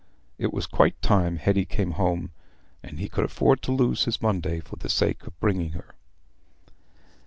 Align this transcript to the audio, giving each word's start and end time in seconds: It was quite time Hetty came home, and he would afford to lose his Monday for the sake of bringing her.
It 0.39 0.51
was 0.51 0.65
quite 0.65 0.99
time 1.03 1.35
Hetty 1.37 1.63
came 1.63 1.91
home, 1.91 2.31
and 2.81 2.97
he 2.97 3.07
would 3.15 3.23
afford 3.25 3.61
to 3.61 3.71
lose 3.71 4.05
his 4.05 4.19
Monday 4.19 4.59
for 4.59 4.77
the 4.77 4.89
sake 4.89 5.27
of 5.27 5.39
bringing 5.39 5.73
her. 5.73 5.93